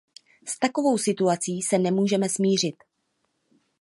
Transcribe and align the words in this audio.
S 0.45 0.59
takovou 0.59 0.97
situací 0.97 1.61
se 1.61 1.77
nemůžeme 1.77 2.29
smířit. 2.29 2.75